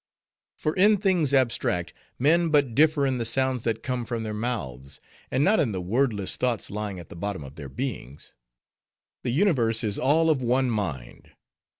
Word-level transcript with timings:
For 0.57 0.73
in 0.75 0.97
things 0.97 1.31
abstract, 1.31 1.93
men 2.17 2.49
but 2.49 2.73
differ 2.73 3.05
in 3.05 3.19
the 3.19 3.23
sounds 3.23 3.61
that 3.61 3.83
come 3.83 4.03
from 4.03 4.23
their 4.23 4.33
mouths, 4.33 4.99
and 5.29 5.43
not 5.43 5.59
in 5.59 5.73
the 5.73 5.79
wordless 5.79 6.37
thoughts 6.37 6.71
lying 6.71 6.97
at 6.97 7.09
the 7.09 7.15
bottom 7.15 7.43
of 7.43 7.53
their 7.53 7.69
beings. 7.69 8.33
The 9.21 9.29
universe 9.29 9.83
is 9.83 9.99
all 9.99 10.31
of 10.31 10.41
one 10.41 10.71
mind. 10.71 11.33